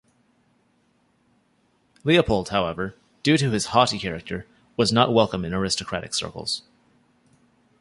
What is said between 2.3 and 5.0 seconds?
however, due to his "haughty" character, was